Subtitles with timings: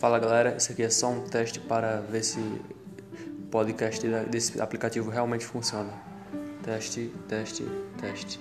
[0.00, 5.10] Fala galera, isso aqui é só um teste para ver se o podcast desse aplicativo
[5.10, 5.92] realmente funciona.
[6.62, 7.66] Teste, teste,
[8.00, 8.40] teste.